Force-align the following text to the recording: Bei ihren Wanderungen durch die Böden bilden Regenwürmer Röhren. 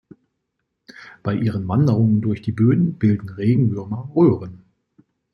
Bei 1.21 1.35
ihren 1.35 1.67
Wanderungen 1.67 2.21
durch 2.21 2.41
die 2.41 2.51
Böden 2.51 2.93
bilden 2.93 3.29
Regenwürmer 3.29 4.09
Röhren. 4.15 4.63